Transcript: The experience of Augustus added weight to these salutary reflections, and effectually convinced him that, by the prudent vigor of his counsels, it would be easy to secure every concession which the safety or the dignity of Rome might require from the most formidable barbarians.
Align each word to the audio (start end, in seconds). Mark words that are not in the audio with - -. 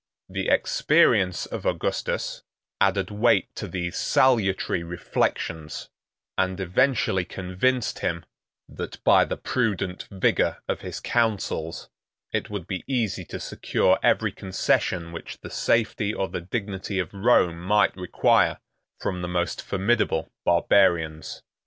The 0.27 0.49
experience 0.49 1.45
of 1.45 1.63
Augustus 1.63 2.41
added 2.79 3.11
weight 3.11 3.55
to 3.55 3.67
these 3.67 3.99
salutary 3.99 4.81
reflections, 4.81 5.89
and 6.39 6.59
effectually 6.59 7.23
convinced 7.23 7.99
him 7.99 8.25
that, 8.67 8.97
by 9.03 9.25
the 9.25 9.37
prudent 9.37 10.07
vigor 10.09 10.57
of 10.67 10.81
his 10.81 10.99
counsels, 11.01 11.87
it 12.31 12.49
would 12.49 12.65
be 12.65 12.83
easy 12.87 13.23
to 13.25 13.39
secure 13.39 13.99
every 14.01 14.31
concession 14.31 15.11
which 15.11 15.37
the 15.41 15.51
safety 15.51 16.15
or 16.15 16.27
the 16.27 16.41
dignity 16.41 16.97
of 16.97 17.13
Rome 17.13 17.61
might 17.61 17.95
require 17.95 18.57
from 18.99 19.21
the 19.21 19.27
most 19.27 19.61
formidable 19.61 20.31
barbarians. 20.43 21.43